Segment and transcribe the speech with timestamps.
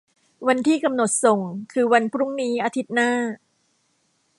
[0.47, 1.39] วันที่กำหนดส่ง
[1.73, 3.11] คือวันพรุ่งนี้อาทิตย์หน้า